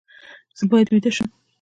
زه 0.57 0.63
باید 0.71 0.87
ویده 0.93 1.11
شم 1.15 1.29